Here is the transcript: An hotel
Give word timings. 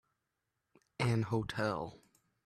An 0.97 1.21
hotel 1.29 2.01